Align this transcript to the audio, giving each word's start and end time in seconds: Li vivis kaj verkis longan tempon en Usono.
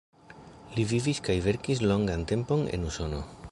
Li 0.77 0.85
vivis 0.91 1.19
kaj 1.27 1.35
verkis 1.49 1.85
longan 1.93 2.27
tempon 2.35 2.67
en 2.79 2.91
Usono. 2.91 3.21